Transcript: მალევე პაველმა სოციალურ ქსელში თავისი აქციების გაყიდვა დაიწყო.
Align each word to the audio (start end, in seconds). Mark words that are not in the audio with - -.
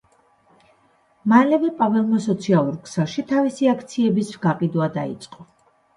მალევე 1.33 1.69
პაველმა 1.83 2.21
სოციალურ 2.25 2.79
ქსელში 2.89 3.27
თავისი 3.33 3.71
აქციების 3.75 4.33
გაყიდვა 4.47 4.89
დაიწყო. 5.01 5.51